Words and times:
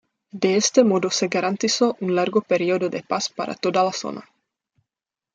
De 0.31 0.55
este 0.55 0.83
modo 0.83 1.11
se 1.11 1.27
garantizó 1.27 1.95
un 1.99 2.15
largo 2.15 2.41
período 2.41 2.89
de 2.89 3.03
paz 3.03 3.29
para 3.29 3.53
toda 3.53 3.83
la 3.83 3.93
zona. 3.93 4.27